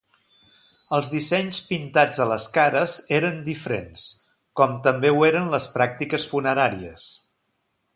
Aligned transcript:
Els 0.97 1.11
dissenys 1.15 1.59
pintats 1.67 2.23
a 2.25 2.27
les 2.31 2.49
cares 2.57 2.97
eren 3.19 3.39
diferents, 3.51 4.09
com 4.61 4.77
també 4.89 5.13
ho 5.15 5.23
eren 5.33 5.57
les 5.57 5.73
pràctiques 5.79 6.31
funeràries. 6.35 7.11